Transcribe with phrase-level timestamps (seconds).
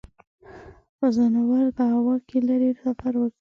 [0.97, 3.29] فضانورد په هوا کې لیرې سفر وکړي.